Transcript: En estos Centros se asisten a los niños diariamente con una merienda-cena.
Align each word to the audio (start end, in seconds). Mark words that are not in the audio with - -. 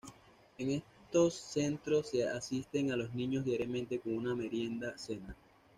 En 0.57 0.71
estos 0.71 1.35
Centros 1.35 2.09
se 2.09 2.27
asisten 2.27 2.91
a 2.91 2.95
los 2.95 3.13
niños 3.13 3.45
diariamente 3.45 3.99
con 3.99 4.17
una 4.17 4.33
merienda-cena. 4.33 5.35